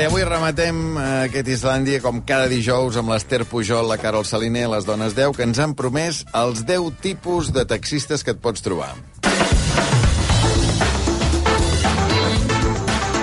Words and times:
i 0.00 0.04
avui 0.08 0.22
rematem 0.24 0.76
eh, 0.96 1.06
aquest 1.26 1.48
Islàndia 1.52 2.00
com 2.00 2.22
cada 2.24 2.46
dijous 2.48 2.96
amb 2.96 3.12
l'Ester 3.12 3.42
Pujol, 3.44 3.84
la 3.90 3.98
Carol 4.00 4.24
Saliner, 4.24 4.64
les 4.72 4.86
dones 4.88 5.12
10, 5.12 5.34
que 5.36 5.44
ens 5.44 5.58
han 5.60 5.74
promès 5.76 6.22
els 6.32 6.62
10 6.64 6.94
tipus 7.04 7.50
de 7.52 7.66
taxistes 7.68 8.24
que 8.24 8.32
et 8.32 8.40
pots 8.40 8.64
trobar. 8.64 8.94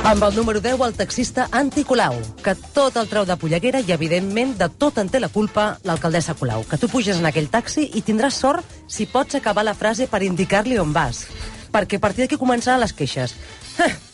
Amb 0.06 0.24
el 0.28 0.38
número 0.38 0.62
10, 0.62 0.78
el 0.86 0.94
taxista 1.00 1.48
Anti 1.50 1.82
Colau, 1.84 2.20
que 2.46 2.54
tot 2.78 3.00
el 3.02 3.10
treu 3.10 3.26
de 3.26 3.40
polleguera 3.42 3.82
i, 3.82 3.90
evidentment, 3.96 4.54
de 4.60 4.70
tot 4.70 5.02
en 5.02 5.10
té 5.10 5.20
la 5.24 5.34
culpa 5.34 5.72
l'alcaldessa 5.88 6.38
Colau. 6.38 6.62
Que 6.70 6.78
tu 6.78 6.92
puges 6.94 7.18
en 7.18 7.26
aquell 7.26 7.50
taxi 7.50 7.90
i 7.98 8.06
tindràs 8.06 8.38
sort 8.38 8.78
si 8.86 9.10
pots 9.10 9.40
acabar 9.40 9.66
la 9.66 9.74
frase 9.74 10.06
per 10.06 10.22
indicar-li 10.22 10.78
on 10.78 10.94
vas. 10.94 11.26
Perquè 11.74 11.98
a 11.98 12.06
partir 12.06 12.28
d'aquí 12.28 12.38
començaran 12.38 12.86
les 12.86 12.94
queixes. 12.94 13.34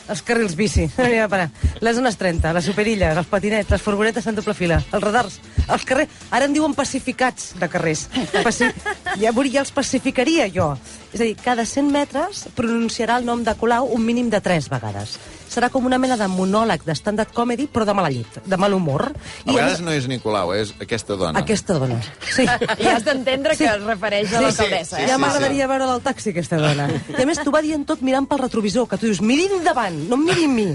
Els 0.08 0.20
carrils 0.22 0.54
bici, 0.56 0.88
mira, 0.98 1.28
para. 1.28 1.48
les 1.80 1.96
zones 1.96 2.16
30, 2.20 2.52
les 2.52 2.66
superilles, 2.68 3.16
els 3.16 3.30
patinets, 3.30 3.70
les 3.70 3.82
furgonetes 3.82 4.26
en 4.26 4.36
doble 4.36 4.54
fila, 4.56 4.80
els 4.92 5.04
radars, 5.04 5.38
els 5.64 5.86
carrers... 5.88 6.20
Ara 6.34 6.48
en 6.48 6.56
diuen 6.56 6.74
pacificats 6.76 7.54
de 7.60 7.68
carrers. 7.70 8.08
Paci... 8.42 8.70
Ja, 9.14 9.30
ja 9.30 9.60
els 9.60 9.70
pacificaria 9.70 10.48
jo. 10.50 10.72
És 11.14 11.20
a 11.20 11.24
dir, 11.24 11.36
cada 11.38 11.62
100 11.64 11.90
metres 11.94 12.40
pronunciarà 12.56 13.20
el 13.20 13.28
nom 13.28 13.44
de 13.46 13.54
Colau 13.54 13.86
un 13.94 14.02
mínim 14.02 14.30
de 14.32 14.40
3 14.42 14.66
vegades. 14.72 15.14
Serà 15.54 15.68
com 15.70 15.84
una 15.86 16.00
mena 16.02 16.16
de 16.18 16.26
monòleg 16.26 16.82
de 16.82 16.94
stand-up 16.98 17.30
comedy, 17.34 17.68
però 17.70 17.86
de 17.86 17.94
mala 17.94 18.10
llit, 18.10 18.40
de 18.42 18.56
mal 18.58 18.74
humor. 18.74 19.06
A 19.44 19.52
vegades 19.52 19.84
no 19.84 19.92
és 19.94 20.08
Nicolau, 20.10 20.50
és 20.56 20.72
aquesta 20.82 21.14
dona. 21.20 21.44
Aquesta 21.44 21.76
dona, 21.78 22.00
sí. 22.26 22.42
I 22.82 22.90
has 22.90 23.06
d'entendre 23.06 23.54
que 23.58 23.68
es 23.70 23.84
refereix 23.84 24.34
a 24.34 24.42
l'alcaldessa, 24.42 24.96
sí, 24.96 25.04
eh? 25.04 25.06
ja 25.12 25.14
sí, 25.14 25.22
m'agradaria 25.22 25.70
veure 25.70 25.86
del 25.92 26.02
taxi, 26.02 26.32
aquesta 26.34 26.58
dona. 26.58 26.88
I 27.14 27.22
a 27.22 27.28
més, 27.30 27.38
t'ho 27.38 27.54
va 27.54 27.62
dient 27.62 27.86
tot 27.86 28.02
mirant 28.02 28.26
pel 28.26 28.42
retrovisor, 28.42 28.88
que 28.90 28.98
tu 28.98 29.06
dius, 29.06 29.22
miri 29.22 29.46
endavant, 29.60 30.02
no 30.10 30.18
em 30.18 30.26
miri 30.32 30.50
a 30.50 30.52
mi. 30.56 30.68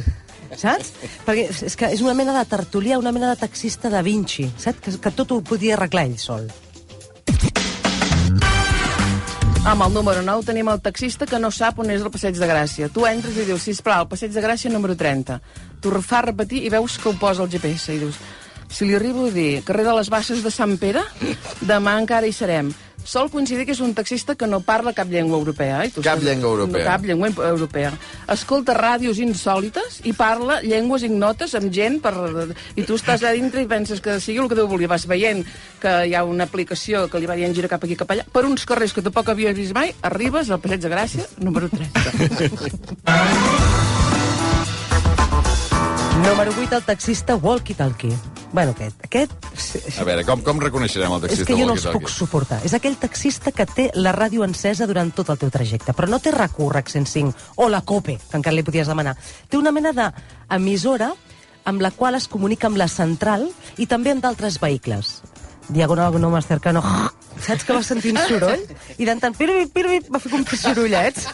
Saps? 0.58 0.94
Perquè 1.28 1.50
és 1.68 1.76
que 1.78 1.92
és 1.94 2.00
una 2.02 2.16
mena 2.18 2.34
de 2.40 2.46
tertulià, 2.50 2.98
una 2.98 3.12
mena 3.14 3.34
de 3.34 3.38
taxista 3.44 3.92
da 3.92 4.02
Vinci, 4.06 4.48
saps? 4.58 4.80
Que, 4.82 4.96
que 5.04 5.12
tot 5.14 5.36
ho 5.36 5.44
podia 5.46 5.76
arreglar 5.76 6.08
ell 6.08 6.18
sol. 6.22 6.48
Amb 9.70 9.84
el 9.86 9.92
número 9.94 10.24
9 10.26 10.48
tenim 10.48 10.70
el 10.72 10.80
taxista 10.82 11.28
que 11.30 11.38
no 11.38 11.52
sap 11.54 11.78
on 11.84 11.92
és 11.94 12.02
el 12.02 12.10
Passeig 12.10 12.40
de 12.42 12.48
Gràcia. 12.50 12.88
Tu 12.90 13.04
entres 13.06 13.36
i 13.38 13.44
dius, 13.46 13.68
sisplau, 13.68 14.08
Passeig 14.10 14.32
de 14.34 14.42
Gràcia 14.42 14.72
número 14.74 14.96
30. 14.98 15.36
Tu 15.78 15.92
fa 16.02 16.24
repetir 16.26 16.64
i 16.66 16.72
veus 16.74 16.96
que 16.98 17.12
ho 17.12 17.14
posa 17.22 17.44
el 17.46 17.52
GPS 17.54 17.94
i 17.94 18.00
dius, 18.02 18.18
si 18.66 18.88
li 18.90 18.96
arribo 18.98 19.28
a 19.28 19.36
dir 19.36 19.62
carrer 19.68 19.86
de 19.86 19.94
les 19.94 20.10
Basses 20.10 20.42
de 20.42 20.50
Sant 20.50 20.74
Pere, 20.82 21.04
demà 21.62 22.00
encara 22.02 22.26
hi 22.26 22.34
serem. 22.34 22.74
Sol 23.04 23.30
coincidir 23.34 23.66
que 23.66 23.72
és 23.74 23.80
un 23.82 23.94
taxista 23.98 24.36
que 24.38 24.46
no 24.46 24.60
parla 24.62 24.92
cap 24.94 25.08
llengua 25.10 25.38
europea. 25.40 25.80
Eh? 25.86 25.90
Tu 25.90 26.02
Cap 26.04 26.20
saps- 26.20 26.26
llengua 26.28 26.50
europea. 26.52 26.84
No, 26.84 26.90
cap 26.92 27.06
llengua 27.08 27.30
europea. 27.48 27.92
Escolta 28.30 28.76
ràdios 28.78 29.18
insòlites 29.18 30.02
i 30.06 30.14
parla 30.14 30.60
llengües 30.62 31.02
ignotes 31.08 31.56
amb 31.58 31.72
gent 31.74 31.98
per... 32.04 32.14
i 32.76 32.84
tu 32.86 33.00
estàs 33.00 33.24
allà 33.24 33.34
dintre 33.34 33.64
i 33.64 33.68
penses 33.72 34.00
que 34.02 34.20
sigui 34.22 34.40
el 34.44 34.50
que 34.52 34.56
Déu 34.60 34.68
volia. 34.70 34.88
Vas 34.92 35.08
veient 35.10 35.42
que 35.82 35.96
hi 36.06 36.14
ha 36.14 36.24
una 36.24 36.44
aplicació 36.46 37.08
que 37.10 37.18
li 37.20 37.26
va 37.26 37.36
dient 37.40 37.56
gira 37.56 37.68
cap 37.72 37.84
aquí, 37.84 37.96
cap 37.98 38.12
allà, 38.14 38.28
per 38.32 38.46
uns 38.46 38.66
carrers 38.70 38.94
que 38.94 39.02
tampoc 39.02 39.30
havies 39.34 39.56
vist 39.58 39.74
mai, 39.74 39.96
arribes 40.06 40.52
al 40.52 40.60
Passeig 40.62 40.82
de 40.86 40.90
Gràcia, 40.94 41.26
número 41.40 41.70
30. 41.70 43.10
Número 46.30 46.52
8, 46.52 46.76
el 46.76 46.84
taxista 46.84 47.36
walkie-talkie. 47.36 48.14
Bueno, 48.52 48.72
aquest, 48.72 48.98
aquest... 49.06 49.34
A 50.02 50.06
veure, 50.08 50.24
com, 50.26 50.42
com 50.42 50.60
reconeixerem 50.62 51.12
el 51.14 51.20
És 51.20 51.26
taxista? 51.28 51.48
que 51.52 51.58
jo 51.60 51.68
no 51.70 51.76
els 51.78 51.86
puc 51.94 52.10
suportar. 52.10 52.60
És 52.66 52.74
aquell 52.74 52.98
taxista 52.98 53.54
que 53.54 53.68
té 53.70 53.90
la 53.94 54.14
ràdio 54.16 54.46
encesa 54.48 54.88
durant 54.90 55.12
tot 55.14 55.30
el 55.30 55.38
teu 55.38 55.52
trajecte, 55.54 55.94
però 55.94 56.10
no 56.10 56.18
té 56.24 56.34
RAC1, 56.34 56.72
RAC 56.74 56.90
105, 56.90 57.36
o 57.62 57.70
la 57.70 57.84
COPE, 57.86 58.18
que 58.18 58.40
encara 58.42 58.56
li 58.58 58.66
podies 58.66 58.90
demanar. 58.90 59.14
Té 59.50 59.60
una 59.60 59.74
mena 59.76 59.94
d'emissora 59.94 61.12
amb 61.70 61.86
la 61.86 61.92
qual 61.94 62.18
es 62.18 62.28
comunica 62.28 62.68
amb 62.68 62.82
la 62.82 62.90
central 62.90 63.46
i 63.78 63.86
també 63.86 64.16
amb 64.16 64.26
d'altres 64.26 64.58
vehicles. 64.60 65.20
Diagonal 65.70 66.18
no 66.20 66.32
más 66.34 66.48
cercano. 66.50 66.82
Saps 67.40 67.64
que 67.64 67.76
va 67.76 67.82
sentint 67.86 68.18
soroll? 68.28 68.64
I 69.00 69.06
de 69.08 69.16
tant, 69.22 69.36
pirbi, 69.38 69.68
pirbi, 69.72 70.00
va 70.12 70.20
fer 70.20 70.32
com 70.34 70.44
que 70.48 70.58
sorollets. 70.60 71.28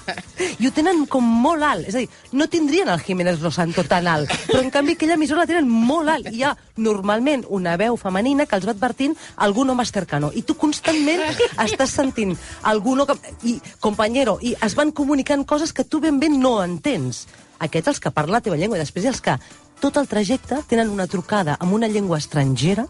I 0.62 0.68
ho 0.68 0.72
tenen 0.76 1.06
com 1.10 1.26
molt 1.26 1.66
alt. 1.66 1.88
És 1.90 1.96
a 1.96 2.04
dir, 2.04 2.10
no 2.38 2.48
tindrien 2.52 2.92
el 2.92 3.02
Jiménez 3.02 3.42
Losanto 3.42 3.84
tan 3.90 4.08
alt, 4.12 4.32
però 4.50 4.62
en 4.62 4.70
canvi 4.74 4.96
aquella 4.96 5.18
emissora 5.18 5.44
la 5.44 5.50
tenen 5.50 5.70
molt 5.70 6.12
alt. 6.14 6.30
I 6.30 6.42
hi 6.42 6.44
ha 6.46 6.54
normalment 6.78 7.46
una 7.58 7.76
veu 7.82 7.98
femenina 7.98 8.46
que 8.46 8.60
els 8.60 8.68
va 8.68 8.76
advertint 8.76 9.16
algú 9.48 9.66
no 9.66 9.76
más 9.76 9.92
cercano. 9.96 10.32
I 10.36 10.44
tu 10.46 10.58
constantment 10.60 11.26
estàs 11.66 11.96
sentint 11.96 12.36
algú 12.64 12.96
no... 13.00 13.08
I, 13.44 13.58
compañero, 13.80 14.38
i 14.42 14.56
es 14.62 14.78
van 14.78 14.94
comunicant 14.94 15.46
coses 15.48 15.74
que 15.74 15.88
tu 15.88 16.04
ben 16.04 16.20
bé 16.20 16.30
no 16.30 16.60
entens. 16.64 17.26
Aquests 17.66 17.96
els 17.96 18.02
que 18.04 18.12
parlen 18.12 18.36
la 18.36 18.44
teva 18.44 18.60
llengua 18.60 18.78
i 18.78 18.84
després 18.84 19.08
els 19.10 19.24
que 19.24 19.38
tot 19.82 19.98
el 19.98 20.08
trajecte 20.08 20.62
tenen 20.70 20.90
una 20.90 21.08
trucada 21.08 21.58
amb 21.60 21.74
una 21.74 21.88
llengua 21.88 22.18
estrangera 22.18 22.88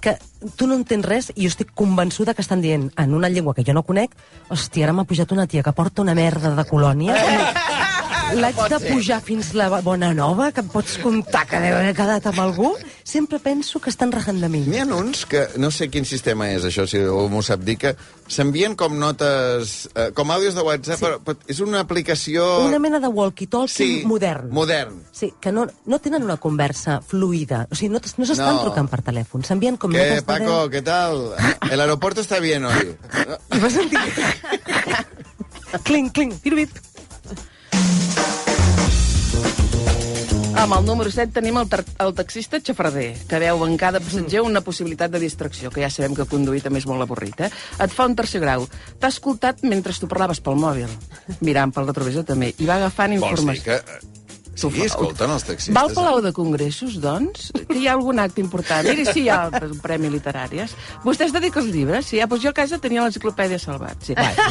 que 0.00 0.16
tu 0.56 0.66
no 0.66 0.76
entens 0.78 1.06
res 1.06 1.30
i 1.34 1.44
jo 1.44 1.52
estic 1.52 1.72
convençuda 1.76 2.34
que 2.34 2.42
estan 2.44 2.62
dient 2.64 2.90
en 2.96 3.14
una 3.14 3.28
llengua 3.28 3.54
que 3.54 3.64
jo 3.66 3.76
no 3.76 3.84
conec 3.84 4.14
hòstia, 4.48 4.86
ara 4.86 4.96
m'ha 4.96 5.08
pujat 5.08 5.32
una 5.32 5.46
tia 5.46 5.62
que 5.62 5.76
porta 5.76 6.02
una 6.02 6.14
merda 6.14 6.54
de 6.56 6.68
colònia 6.68 7.16
l'haig 8.34 8.56
de 8.70 8.78
pujar 8.90 9.20
fins 9.24 9.52
la 9.54 9.68
bona 9.80 10.12
nova 10.14 10.50
que 10.52 10.60
em 10.60 10.68
pots 10.68 10.98
comptar 11.02 11.46
que 11.50 11.58
deu 11.60 11.76
haver 11.76 11.94
quedat 11.96 12.26
amb 12.30 12.40
algú 12.40 12.72
sempre 13.04 13.38
penso 13.42 13.80
que 13.80 13.90
estan 13.90 14.12
rajant 14.12 14.40
de 14.40 14.48
mi 14.48 14.60
N'hi 14.66 14.78
ha 14.82 14.86
uns 14.86 15.24
que, 15.26 15.46
no 15.58 15.70
sé 15.70 15.88
quin 15.90 16.04
sistema 16.06 16.48
és 16.52 16.64
això, 16.64 16.86
si 16.86 16.98
m'ho 17.00 17.42
sap 17.42 17.60
dir, 17.66 17.76
que 17.80 17.94
s'envien 18.30 18.76
com 18.78 18.94
notes, 18.98 19.88
eh, 19.94 20.10
com 20.14 20.30
àudios 20.30 20.54
de 20.54 20.62
WhatsApp, 20.62 20.98
Sí. 20.98 21.04
però, 21.04 21.18
però 21.24 21.36
és 21.48 21.60
una 21.60 21.80
aplicació... 21.80 22.66
una 22.66 22.78
mena 22.78 23.00
de 23.00 23.08
walkie-talkie 23.08 24.04
modern 24.06 24.50
modern. 24.54 25.00
Sí, 25.12 25.32
que 25.40 25.50
no, 25.52 25.66
no 25.86 25.98
tenen 25.98 26.22
una 26.22 26.36
conversa 26.36 27.00
fluida. 27.00 27.66
O 27.70 27.74
sigui, 27.74 27.90
no, 27.92 28.00
no 28.16 28.26
s'estan 28.26 28.54
No. 28.56 28.62
trucant 28.62 28.88
per 28.90 29.02
telèfon. 29.02 29.42
S'envien 29.44 29.76
com 29.76 29.90
¿Qué, 29.90 29.98
notes 29.98 30.16
de 30.16 30.22
Paco? 30.22 30.44
veu. 30.44 30.70
¿Qué 30.70 30.82
tal? 30.82 31.32
El 31.70 31.80
aeropuerto 31.80 32.20
está 32.20 32.38
bien 32.38 32.64
hoy. 32.64 32.94
I 33.54 33.58
vas 33.58 33.72
sentir... 33.72 33.98
cling, 35.84 36.10
cling, 36.10 36.32
pirubip. 36.40 36.70
Amb 40.60 40.74
el 40.76 40.84
número 40.84 41.08
7 41.08 41.32
tenim 41.32 41.56
el, 41.56 41.68
el 42.04 42.10
taxista 42.12 42.58
xafarder, 42.60 43.14
que 43.26 43.38
veu 43.40 43.64
en 43.64 43.78
cada 43.80 43.96
passatger 44.04 44.42
una 44.44 44.60
possibilitat 44.60 45.08
de 45.14 45.22
distracció, 45.22 45.70
que 45.72 45.80
ja 45.80 45.88
sabem 45.88 46.12
que 46.18 46.28
conduir 46.28 46.60
també 46.60 46.82
és 46.82 46.86
molt 46.90 47.00
avorrit, 47.00 47.40
eh? 47.46 47.48
Et 47.80 47.96
fa 47.96 48.04
un 48.04 48.14
tercer 48.18 48.42
grau. 48.44 48.68
T'ha 49.00 49.08
escoltat 49.08 49.64
mentre 49.64 49.96
tu 49.96 50.06
parlaves 50.10 50.44
pel 50.44 50.60
mòbil, 50.60 50.92
mirant 51.40 51.72
pel 51.72 51.88
retrovisor 51.88 52.28
també, 52.28 52.52
i 52.60 52.68
va 52.68 52.76
agafant 52.76 53.16
Vols 53.16 53.24
dir 53.24 53.30
informació. 53.32 53.80
que... 53.80 54.19
Sí, 54.54 54.82
escolten 54.84 55.30
els 55.30 55.44
taxistes. 55.46 55.74
Va 55.74 55.82
al 55.86 55.92
Palau 55.94 56.18
de 56.20 56.32
Congressos, 56.36 56.96
doncs? 57.00 57.46
Que 57.68 57.78
hi 57.78 57.86
ha 57.88 57.94
algun 57.94 58.18
acte 58.20 58.42
important? 58.42 58.84
Miri 58.84 59.06
si 59.08 59.22
hi 59.22 59.28
ha 59.32 59.46
un 59.48 59.78
premi 59.80 60.10
literàries. 60.12 60.74
Vostè 61.04 61.24
es 61.28 61.32
dedica 61.32 61.60
als 61.62 61.70
llibres? 61.72 62.06
Sí, 62.10 62.20
ah, 62.20 62.26
doncs 62.28 62.42
jo 62.44 62.50
a 62.50 62.56
casa 62.58 62.76
tenia 62.82 63.04
l'enciclopèdia 63.06 63.58
Salvat. 63.62 63.96
Sí. 64.04 64.12
Et, 64.12 64.42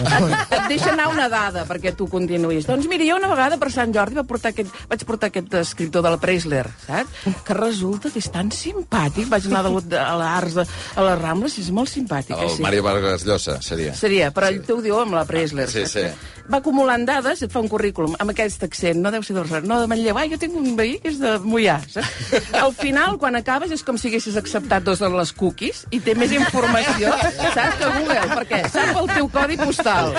et 0.55 0.63
deixa 0.71 0.93
anar 0.95 1.09
una 1.11 1.27
dada 1.29 1.65
perquè 1.69 1.91
tu 1.95 2.07
continuïs. 2.09 2.65
Doncs 2.65 2.87
miri, 2.89 3.09
jo 3.11 3.19
una 3.19 3.29
vegada 3.29 3.59
per 3.61 3.69
Sant 3.75 3.93
Jordi 3.93 4.17
va 4.17 4.23
portar 4.25 4.53
aquest, 4.55 4.71
vaig 4.89 5.05
portar 5.05 5.29
aquest 5.29 5.53
escriptor 5.61 6.01
de 6.07 6.15
la 6.15 6.21
Preisler, 6.21 6.65
saps? 6.87 7.27
Que 7.45 7.53
resulta 7.59 8.09
que 8.09 8.23
és 8.23 8.31
tan 8.33 8.49
simpàtic. 8.55 9.29
Vaig 9.29 9.45
anar 9.51 9.65
de, 9.67 9.99
a 9.99 10.15
l'Ars, 10.17 10.57
de- 10.57 10.65
a 10.95 11.05
les 11.05 11.21
Rambles, 11.21 11.59
i 11.59 11.67
és 11.67 11.71
molt 11.75 11.91
simpàtic. 11.91 12.33
eh, 12.39 12.47
El 12.47 12.55
sí. 12.55 12.63
Mario 12.65 12.83
Vargas 12.87 13.25
Llosa, 13.27 13.59
seria. 13.61 13.93
Seria, 13.93 14.31
però 14.33 14.49
ell 14.49 14.63
t'ho 14.65 14.81
diu 14.81 14.97
amb 15.03 15.13
la 15.19 15.25
Preisler. 15.29 15.67
Sí, 15.69 15.85
saps? 15.85 15.91
sí. 15.91 16.38
Va 16.49 16.57
acumulant 16.63 17.03
dades, 17.05 17.43
et 17.45 17.51
fa 17.53 17.61
un 17.61 17.67
currículum 17.69 18.15
amb 18.19 18.31
aquest 18.33 18.63
accent, 18.65 18.97
no 19.03 19.11
deu 19.13 19.21
ser 19.25 19.35
Rosario, 19.37 19.67
no 19.69 19.77
de 19.81 19.87
Manlleu, 19.91 20.17
ah, 20.17 20.23
jo 20.31 20.37
tinc 20.41 20.55
un 20.57 20.71
veí 20.79 20.95
que 21.03 21.11
és 21.11 21.19
de 21.21 21.35
Mollà, 21.45 21.75
saps? 21.91 22.31
Al 22.63 22.73
final, 22.73 23.19
quan 23.21 23.37
acabes, 23.37 23.69
és 23.75 23.83
com 23.85 23.97
si 24.01 24.09
haguessis 24.09 24.37
acceptat 24.39 24.83
dos 24.87 25.03
de 25.03 25.09
les 25.13 25.31
cookies 25.37 25.83
i 25.93 25.99
té 26.01 26.15
més 26.17 26.33
informació, 26.33 27.11
saps, 27.53 27.77
que 27.77 27.91
Google, 27.99 28.23
perquè 28.33 28.63
sap 28.73 28.97
el 29.03 29.11
teu 29.13 29.29
codi 29.33 29.59
postal, 29.61 30.15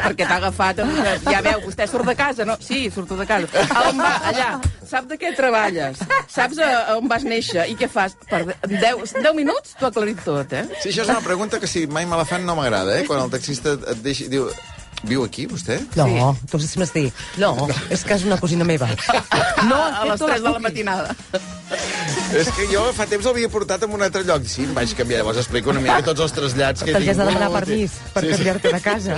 perquè 0.00 0.24
t'ha 0.24 0.38
agafat, 0.40 0.80
amb- 0.86 1.28
ja 1.28 1.42
veu, 1.44 1.60
vostè 1.66 1.86
surt 1.90 2.08
de 2.08 2.14
casa, 2.16 2.46
no? 2.48 2.56
Sí, 2.60 2.86
surto 2.94 3.18
de 3.20 3.26
casa. 3.28 3.66
A 3.76 3.88
on 3.90 4.00
va? 4.00 4.14
Allà. 4.32 4.48
Sap 4.86 5.08
de 5.10 5.16
què 5.18 5.32
treballes? 5.36 5.98
Saps 6.30 6.60
a, 6.62 6.70
a 6.92 6.96
on 7.00 7.08
vas 7.10 7.24
néixer 7.26 7.64
i 7.68 7.74
què 7.76 7.88
fas? 7.90 8.14
Per 8.30 8.44
10, 8.70 9.16
10 9.18 9.34
minuts 9.34 9.74
t'ho 9.76 9.88
ha 9.88 9.92
aclarit 9.92 10.20
tot, 10.24 10.52
eh? 10.54 10.62
Sí, 10.78 10.92
això 10.92 11.02
és 11.04 11.10
una 11.10 11.20
pregunta 11.24 11.58
que 11.60 11.66
si 11.68 11.84
mai 11.90 12.06
me 12.06 12.16
la 12.16 12.24
fan 12.28 12.46
no 12.46 12.54
m'agrada, 12.56 12.94
eh? 13.00 13.04
Quan 13.08 13.24
el 13.26 13.32
taxista 13.34 13.74
et 13.76 14.00
deixi... 14.06 14.28
Diu, 14.30 14.46
viu 15.06 15.24
aquí, 15.24 15.46
vostè? 15.46 15.80
No, 15.96 16.06
Sí. 16.40 16.46
tu 16.50 16.58
si 16.60 16.78
m'has 16.78 16.92
dit, 16.92 17.12
no, 17.38 17.68
és 17.90 18.04
que 18.04 18.14
és 18.14 18.24
una 18.24 18.38
cosina 18.38 18.64
meva. 18.64 18.88
No, 19.66 19.74
a 19.82 20.04
les 20.04 20.20
3 20.20 20.42
de 20.44 20.50
la 20.52 20.58
matinada. 20.60 21.14
És 22.36 22.48
que 22.54 22.66
jo 22.70 22.82
fa 22.94 23.06
temps 23.08 23.24
l'havia 23.24 23.48
portat 23.50 23.82
en 23.86 23.90
un 23.96 24.02
altre 24.04 24.20
lloc. 24.22 24.44
Sí, 24.46 24.62
em 24.66 24.74
vaig 24.76 24.92
canviar. 24.94 25.22
Llavors 25.22 25.38
explico 25.40 25.70
una 25.72 25.80
mica 25.80 26.02
tots 26.04 26.20
els 26.26 26.34
trasllats 26.36 26.84
que 26.84 26.90
he 26.90 26.94
T'hauries 26.94 27.16
de 27.16 27.24
tingut. 27.24 27.40
demanar 27.40 27.64
permís 27.64 27.94
per 28.12 28.22
Sí, 28.22 28.28
sí. 28.28 28.34
canviar-te 28.36 28.72
de 28.74 28.80
casa. 28.84 29.16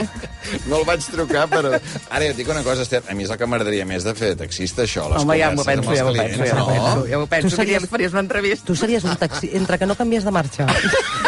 No 0.71 0.79
el 0.79 0.85
vaig 0.89 1.05
trucar, 1.11 1.49
però... 1.51 1.75
Ara 1.75 2.25
ja 2.25 2.31
et 2.31 2.37
dic 2.39 2.49
una 2.49 2.63
cosa, 2.63 2.83
Esther, 2.87 3.03
a 3.11 3.15
mi 3.19 3.25
és 3.27 3.31
el 3.35 3.37
que 3.41 3.47
m'agradaria 3.51 3.85
més 3.85 4.05
de 4.07 4.15
fer 4.15 4.31
de 4.33 4.37
taxista, 4.45 4.83
això, 4.87 5.09
les 5.13 5.23
Home, 5.27 5.37
ja 5.43 5.51
m'ho 5.51 5.65
penso, 5.67 5.95
ja 5.95 6.05
m'ho 6.07 6.15
penso, 6.15 6.45
ja 6.47 6.55
m'ho 6.55 6.61
no? 6.61 6.67
penso, 6.73 7.07
ja 7.11 7.19
m'ho 7.19 7.27
penso, 7.27 7.49
Tu 7.51 7.57
que 7.57 7.63
series- 7.63 7.83
ja 7.83 7.89
faries 7.89 8.13
una 8.13 8.21
entrevista. 8.25 8.67
Tu 8.67 8.77
series 8.77 9.05
un 9.05 9.17
taxi... 9.17 9.51
Entre 9.53 9.79
que 9.79 9.87
no 9.87 9.97
canvies 9.99 10.25
de 10.25 10.31
marxa 10.31 10.67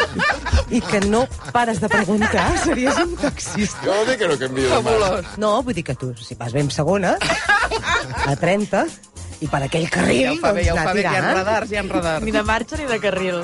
i 0.70 0.80
que 0.80 1.00
no 1.06 1.24
pares 1.52 1.80
de 1.82 1.88
preguntar, 1.90 2.46
series 2.64 2.98
un 3.02 3.16
taxista. 3.18 3.82
Què 3.82 3.90
vol 3.90 4.06
dir 4.08 4.18
que 4.20 4.28
no 4.30 4.38
canvio 4.38 4.70
de 4.70 4.80
mà? 4.86 5.22
No, 5.42 5.52
vull 5.66 5.76
dir 5.76 5.84
que 5.86 5.96
tu, 5.98 6.12
si 6.18 6.38
vas 6.38 6.54
bé 6.54 6.62
en 6.64 6.70
segona, 6.74 7.16
a 8.26 8.36
30, 8.38 8.84
i 9.40 9.48
per 9.50 9.64
aquell 9.66 9.88
carril, 9.90 10.28
Ja 10.28 10.32
ho 10.36 10.40
fa 10.42 10.54
bé, 10.56 10.64
ja 10.68 10.74
ho 10.74 10.78
doncs, 10.78 10.88
fa 10.88 10.94
bé, 10.94 11.02
que 11.02 11.10
hi 11.10 11.20
ha 11.20 11.34
radars, 11.40 11.72
hi 11.72 11.80
ha 11.80 11.84
radars. 11.88 12.24
Ni 12.24 12.34
de 12.36 12.42
marxa 12.46 12.80
ni 12.80 12.88
de 12.90 13.00
carril. 13.02 13.42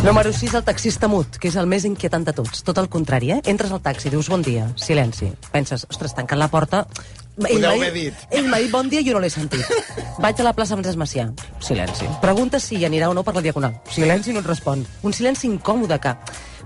Número 0.00 0.32
6, 0.32 0.54
el 0.56 0.64
taxista 0.64 1.10
mut, 1.12 1.36
que 1.36 1.50
és 1.50 1.56
el 1.60 1.66
més 1.68 1.84
inquietant 1.84 2.24
de 2.24 2.32
tots. 2.32 2.62
Tot 2.64 2.78
el 2.80 2.88
contrari, 2.88 3.34
eh? 3.34 3.40
Entres 3.52 3.72
al 3.76 3.82
taxi, 3.84 4.08
dius 4.08 4.30
bon 4.32 4.40
dia, 4.40 4.70
silenci. 4.80 5.28
Penses, 5.52 5.86
ostres, 5.92 6.16
tancant 6.16 6.40
la 6.40 6.48
porta... 6.52 6.86
Podeu 7.40 7.80
m'ha 7.80 7.90
dit-. 7.94 8.26
Ell 8.36 8.48
m'ha 8.50 8.60
dit 8.62 8.72
bon 8.72 8.90
dia 8.92 9.00
i 9.00 9.06
jo 9.06 9.16
no 9.16 9.22
l'he 9.24 9.30
sentit. 9.32 9.64
Vaig 10.24 10.40
a 10.40 10.46
la 10.46 10.52
plaça 10.56 10.76
Francesc 10.76 11.00
Macià. 11.00 11.26
Silenci. 11.64 12.08
Pregunta 12.22 12.60
si 12.60 12.78
hi 12.78 12.86
anirà 12.88 13.08
o 13.10 13.16
no 13.16 13.24
per 13.26 13.34
la 13.36 13.44
Diagonal. 13.44 13.80
Silenci, 13.90 14.34
no 14.36 14.44
et 14.44 14.48
respon. 14.50 14.84
Un 15.02 15.16
silenci 15.16 15.48
incòmode 15.50 16.00
que... 16.02 16.14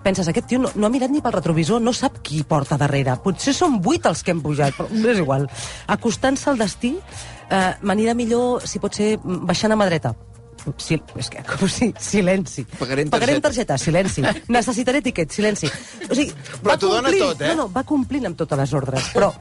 Penses, 0.04 0.28
aquest 0.28 0.50
tio 0.50 0.58
no, 0.60 0.68
no 0.76 0.84
ha 0.84 0.92
mirat 0.92 1.08
ni 1.08 1.22
pel 1.24 1.32
retrovisor, 1.32 1.80
no 1.80 1.94
sap 1.96 2.18
qui 2.26 2.42
porta 2.44 2.76
darrere. 2.76 3.14
Potser 3.24 3.54
són 3.56 3.78
vuit 3.80 4.04
els 4.04 4.20
que 4.20 4.34
hem 4.34 4.42
pujat, 4.44 4.76
però 4.76 5.12
és 5.14 5.22
igual. 5.22 5.46
Acostant-se 5.94 6.50
al 6.52 6.60
destí, 6.60 6.90
eh, 7.48 7.70
m'anirà 7.80 8.12
millor, 8.12 8.66
si 8.68 8.82
pot 8.82 8.92
ser, 8.92 9.14
baixant 9.24 9.72
a 9.72 9.78
mà 9.80 9.88
dreta. 9.88 10.12
Sí, 10.80 10.96
és 11.20 11.28
que, 11.32 11.42
com 11.44 11.68
si, 11.68 11.90
silenci. 12.00 12.64
En 12.64 13.10
targeta. 13.12 13.40
targeta, 13.48 13.78
silenci. 13.80 14.24
Necessitaré 14.58 15.00
tiquet, 15.04 15.32
silenci. 15.32 15.68
O 16.08 16.12
sigui, 16.12 16.32
Però 16.60 16.76
t'ho 16.80 16.92
dona 16.94 17.12
tot, 17.12 17.40
eh? 17.40 17.52
No, 17.52 17.64
no, 17.64 17.68
va 17.72 17.84
complint 17.88 18.28
amb 18.28 18.38
totes 18.40 18.60
les 18.60 18.76
ordres, 18.76 19.08
però 19.16 19.32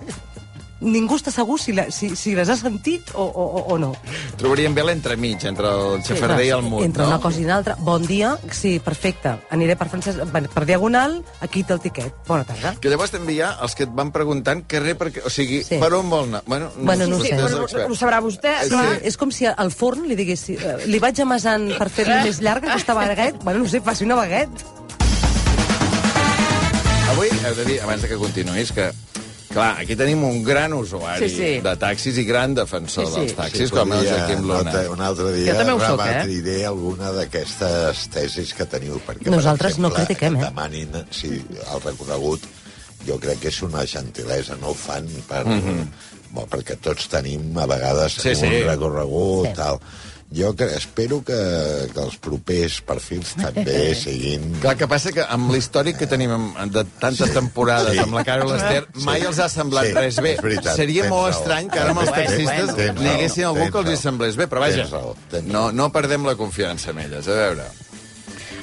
ningú 0.83 1.15
està 1.15 1.31
segur 1.31 1.55
si, 1.59 1.71
la, 1.73 1.87
si, 1.91 2.11
si 2.19 2.35
les 2.35 2.49
ha 2.49 2.55
sentit 2.59 3.09
o, 3.15 3.23
o, 3.23 3.45
o- 3.59 3.63
o 3.73 3.77
no. 3.79 3.93
Trobaríem 4.37 4.75
bé 4.75 4.83
l'entremig 4.83 5.43
entre 5.49 5.69
el 5.71 6.03
xafarder 6.03 6.45
i 6.45 6.51
el 6.55 6.61
mut, 6.61 6.83
Entre 6.83 7.03
no? 7.03 7.09
una 7.09 7.19
cosa 7.23 7.39
i 7.41 7.45
una 7.45 7.55
altra. 7.57 7.75
Bon 7.79 8.03
dia, 8.05 8.35
sí, 8.51 8.79
perfecte. 8.83 9.37
Aniré 9.49 9.75
per, 9.79 9.87
Francesc, 9.89 10.19
per, 10.31 10.43
per 10.49 10.65
Diagonal, 10.67 11.19
aquí 11.41 11.63
té 11.63 11.73
el 11.73 11.79
tiquet. 11.79 12.13
Bona 12.27 12.43
tarda. 12.43 12.75
Que 12.81 12.89
llavors 12.91 13.11
també 13.15 13.33
hi 13.37 13.41
ha 13.41 13.53
els 13.63 13.75
que 13.75 13.83
et 13.87 13.93
van 13.95 14.11
preguntant 14.11 14.65
carrer 14.67 14.97
per... 14.99 15.11
O 15.25 15.29
sigui, 15.33 15.63
Sí. 15.63 15.77
per 15.79 15.93
on 15.93 16.09
vol 16.09 16.27
anar? 16.29 16.43
Bueno, 16.47 16.71
Bueno, 16.77 17.07
no 17.07 17.15
ho 17.15 17.19
vostè 17.19 17.29
sé. 17.29 17.35
és 17.35 17.41
Bueno, 17.41 17.59
l'expert. 17.63 17.89
ho 17.91 17.95
sabrà 17.95 18.19
vostè, 18.21 18.53
Sí. 18.63 18.69
clar. 18.69 18.99
És 19.03 19.17
com 19.17 19.31
si 19.31 19.45
al 19.47 19.71
forn 19.71 20.07
li 20.07 20.15
digués... 20.19 20.49
eh, 20.49 20.77
Li 20.87 20.99
vaig 20.99 21.19
amasant 21.23 21.69
per 21.77 21.89
fer-li 21.89 22.19
més 22.27 22.41
llarga 22.41 22.71
aquesta 22.73 22.93
baguet. 22.93 23.39
Bueno, 23.43 23.63
no 23.63 23.69
sé, 23.69 23.79
faci 23.81 24.03
una 24.03 24.15
baguet. 24.19 24.49
Avui 27.13 27.29
heu 27.45 27.55
de 27.55 27.65
dir, 27.67 27.79
abans 27.83 28.01
de 28.01 28.07
que 28.09 28.17
continuïs, 28.17 28.71
que 28.73 28.87
Clar, 29.53 29.69
aquí 29.83 29.95
tenim 29.95 30.23
un 30.25 30.41
gran 30.43 30.73
usuari 30.73 31.29
Sí, 31.29 31.35
sí. 31.35 31.49
de 31.61 31.75
taxis 31.77 32.17
i 32.17 32.23
gran 32.25 32.55
defensor 32.57 33.05
Sí, 33.05 33.13
sí. 33.13 33.19
dels 33.19 33.35
taxis, 33.37 33.71
com 33.73 33.91
el 33.93 34.07
Joaquim 34.07 34.39
un 34.41 34.47
Luna. 34.47 34.59
altre, 34.63 34.87
un 34.89 35.01
altre 35.01 35.31
dia 35.35 35.53
Jo 35.53 35.59
també 35.59 35.73
ho 35.73 35.79
soc, 35.79 36.01
eh? 36.07 36.65
alguna 36.65 37.11
d'aquestes 37.13 38.07
tesis 38.13 38.53
que 38.57 38.65
teniu. 38.65 38.99
Perquè, 39.05 39.29
Nosaltres 39.29 39.77
per 39.77 39.81
no 39.85 39.87
exemple, 39.91 40.05
critiquem, 40.07 40.35
eh? 40.37 40.49
Demanin 40.49 40.99
si 41.11 41.29
el 41.37 41.81
recorregut 41.85 42.41
jo 43.05 43.19
crec 43.19 43.39
que 43.43 43.51
és 43.51 43.61
una 43.61 43.85
gentilesa, 43.85 44.55
no 44.61 44.71
ho 44.71 44.73
fan 44.73 45.07
per... 45.27 45.45
Mm 45.45 45.61
-hmm. 45.61 45.87
Bon, 46.33 46.47
perquè 46.49 46.79
tots 46.81 47.07
tenim 47.07 47.55
a 47.61 47.67
vegades. 47.67 48.13
Sí, 48.13 48.29
un 48.29 48.35
sí. 48.35 48.63
recorregut, 48.63 49.47
Sí. 49.49 49.53
tal. 49.53 49.79
Jo 50.33 50.55
que, 50.57 50.65
espero 50.75 51.19
que, 51.21 51.35
que 51.93 51.99
els 52.01 52.15
propers 52.17 52.79
perfils 52.81 53.35
també 53.37 53.93
siguin... 54.03 54.47
Clar, 54.63 54.73
que 54.79 54.87
passa 54.89 55.11
que 55.13 55.21
amb 55.29 55.51
l'històric 55.53 55.99
que 56.01 56.07
tenim 56.09 56.31
de 56.73 56.83
tantes 57.01 57.29
temporades 57.35 57.93
Sí. 57.93 57.99
amb 58.01 58.17
la 58.17 58.23
Carol 58.25 58.55
Ester, 58.55 58.87
mai 59.05 59.21
els 59.27 59.37
ha 59.43 59.47
semblat 59.51 59.91
Sí, 59.91 59.93
res 59.93 60.17
bé. 60.25 60.31
veritat, 60.41 60.73
Seria 60.79 61.03
tens 61.05 61.13
molt 61.13 61.27
raó. 61.29 61.37
estrany 61.37 61.69
que 61.69 61.79
ara 61.83 61.93
amb 61.93 62.01
els 62.01 62.11
taxistes 62.15 62.73
n'hi 62.97 63.11
haguessin 63.13 63.45
algú 63.51 63.67
que 63.75 63.83
els 63.83 63.91
hi 63.93 63.97
semblés 64.01 64.39
bé, 64.39 64.47
però 64.49 64.63
vaja, 64.65 64.81
Tens 64.87 64.95
raó, 64.95 65.13
tens 65.29 65.51
no, 65.53 65.67
no 65.71 65.91
perdem 65.93 66.25
la 66.25 66.33
confiança 66.39 66.89
en 66.95 67.03
elles. 67.05 67.27
A 67.29 67.37
veure... 67.43 67.69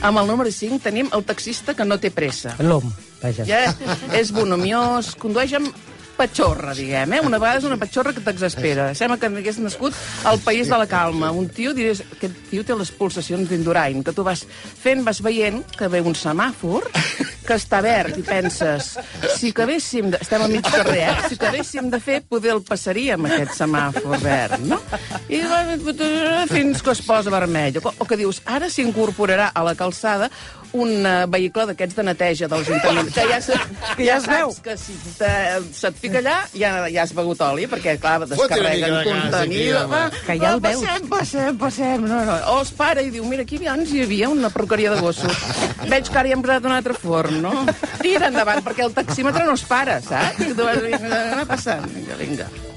Amb 0.00 0.16
el 0.16 0.26
número 0.32 0.50
5 0.50 0.78
tenim 0.82 1.10
el 1.12 1.22
taxista 1.28 1.74
que 1.76 1.84
no 1.84 1.98
té 2.00 2.08
pressa. 2.10 2.54
L'om, 2.64 2.86
vaja. 3.20 3.44
Ja 3.44 3.58
és 4.16 4.30
bonomiós, 4.32 5.10
condueix 5.20 5.52
amb 5.58 5.68
patxorra, 6.20 6.74
diguem, 6.76 7.16
eh? 7.16 7.22
Una 7.24 7.40
vegada 7.40 7.62
és 7.62 7.68
una 7.68 7.78
patxorra 7.80 8.12
que 8.16 8.22
t'exaspera. 8.24 8.90
Sembla 8.98 9.16
que 9.20 9.30
hagués 9.30 9.60
nascut 9.62 9.96
al 10.28 10.40
país 10.44 10.68
de 10.68 10.76
la 10.76 10.88
calma. 10.90 11.32
Un 11.32 11.48
tio, 11.48 11.72
diries, 11.76 12.02
aquest 12.16 12.36
tio 12.50 12.64
té 12.66 12.76
les 12.76 12.92
pulsacions 12.92 13.48
d'Indurain, 13.48 14.04
que 14.04 14.14
tu 14.16 14.26
vas 14.26 14.44
fent, 14.44 15.04
vas 15.06 15.22
veient 15.24 15.62
que 15.78 15.88
ve 15.88 16.02
un 16.04 16.16
semàfor 16.18 16.90
que 17.46 17.56
està 17.56 17.80
verd 17.82 18.18
i 18.20 18.22
penses, 18.22 18.92
si 19.34 19.50
acabéssim 19.50 20.12
de... 20.12 20.20
Estem 20.22 20.44
a 20.44 20.48
mig 20.50 20.66
carrer, 20.68 21.08
eh? 21.08 21.30
Si 21.30 21.38
acabéssim 21.40 21.88
de 21.90 21.98
fer, 22.04 22.20
poder 22.28 22.52
el 22.54 22.62
passaríem, 22.66 23.24
aquest 23.26 23.56
semàfor 23.56 24.20
verd, 24.22 24.60
no? 24.68 24.78
I 25.32 25.40
fins 26.52 26.84
que 26.84 26.94
es 26.94 27.02
posa 27.06 27.32
vermell. 27.32 27.80
O 27.80 28.06
que 28.06 28.20
dius, 28.20 28.42
ara 28.44 28.68
s'incorporarà 28.70 29.50
a 29.54 29.64
la 29.66 29.74
calçada 29.78 30.30
un 30.72 30.90
uh, 31.02 31.26
vehicle 31.30 31.64
d'aquests 31.70 31.96
de 31.98 32.04
neteja 32.06 32.48
dels 32.50 32.68
ajuntaments, 32.68 33.14
que 33.14 33.24
ja, 33.26 33.40
se, 33.42 33.56
Que 33.96 34.04
ja 34.06 34.16
es 34.20 34.26
veu. 34.30 34.52
que 34.62 34.76
si 34.78 34.94
te, 35.18 35.30
se't 35.74 35.96
fica 35.98 36.20
allà 36.22 36.36
ja, 36.54 36.86
ja 36.92 37.02
has 37.02 37.14
begut 37.16 37.40
oli, 37.42 37.66
perquè, 37.70 37.96
clar, 38.00 38.20
descarreguen 38.30 38.96
de 39.02 39.10
home. 39.82 39.90
va, 39.90 40.02
Que 40.26 40.38
ja 40.38 40.54
el 40.54 40.62
va, 40.62 40.68
veus. 40.70 40.84
Passem, 40.84 41.08
passem, 41.10 41.58
passem. 41.58 42.06
No, 42.06 42.22
no. 42.24 42.38
O 42.54 42.60
es 42.62 42.70
para 42.76 43.02
i 43.02 43.10
diu, 43.10 43.24
mira, 43.26 43.42
aquí 43.42 43.58
abans 43.66 43.90
hi 43.90 44.04
havia 44.06 44.30
una 44.30 44.50
perruqueria 44.50 44.94
de 44.94 45.00
gossos. 45.02 45.36
Veig 45.90 46.08
que 46.10 46.18
ara 46.22 46.30
hi 46.30 46.36
han 46.36 46.42
posat 46.46 46.64
un 46.70 46.76
altre 46.78 46.94
forn, 46.94 47.40
no? 47.42 47.66
Tira 48.00 48.30
endavant, 48.30 48.62
perquè 48.64 48.86
el 48.86 48.94
taxímetre 48.94 49.44
no 49.46 49.58
es 49.58 49.66
para, 49.66 50.00
saps? 50.04 50.44
I 50.46 50.54
tu 50.54 50.66
vas 50.66 50.82
anar 51.02 51.46
passant. 51.50 51.86
Vinga, 51.94 52.20
vinga. 52.20 52.69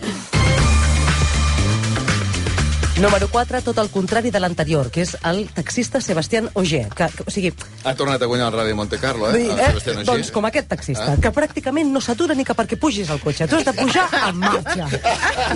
Número 3.01 3.27
4, 3.27 3.63
tot 3.65 3.79
el 3.81 3.89
contrari 3.89 4.29
de 4.29 4.37
l'anterior, 4.37 4.91
que 4.93 5.01
és 5.01 5.15
el 5.25 5.47
taxista 5.49 5.97
Sebastián 5.99 6.51
Ogier. 6.53 6.91
Que, 6.93 7.07
que, 7.09 7.23
o 7.25 7.31
sigui, 7.33 7.49
Ha 7.83 7.95
tornat 7.97 8.21
a 8.21 8.27
guanyar 8.29 8.51
el 8.51 8.59
Ràdio 8.59 8.75
Monte 8.77 8.99
Carlo, 9.01 9.31
eh? 9.33 9.47
Eh? 9.49 9.55
Sebastián 9.57 9.97
Ogier. 9.97 10.05
Doncs 10.11 10.29
com 10.31 10.45
aquest 10.45 10.67
taxista, 10.69 11.15
que 11.17 11.31
pràcticament 11.33 11.89
no 11.89 11.99
s'atura 12.05 12.35
ni 12.37 12.45
que 12.45 12.53
perquè 12.53 12.77
pugis 12.77 13.09
al 13.09 13.17
cotxe. 13.19 13.47
Tu 13.49 13.57
has 13.57 13.65
de 13.65 13.73
pujar 13.73 14.05
en 14.29 14.37
marxa. 14.37 14.85